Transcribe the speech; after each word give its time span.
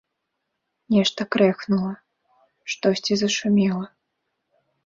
Нешта 0.95 1.21
крэхнула, 1.35 1.93
штосьці 2.75 3.13
зашумела… 3.25 3.85